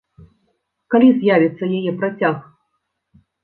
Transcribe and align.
Калі 0.95 1.11
з'явіцца 1.19 1.63
яе 1.83 1.91
працяг? 2.03 2.35